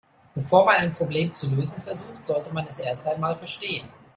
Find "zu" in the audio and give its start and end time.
1.31-1.47